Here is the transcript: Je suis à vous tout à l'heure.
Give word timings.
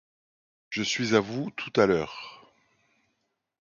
Je 0.71 0.81
suis 0.81 1.15
à 1.15 1.19
vous 1.19 1.51
tout 1.51 1.71
à 1.79 1.85
l'heure. 1.85 2.41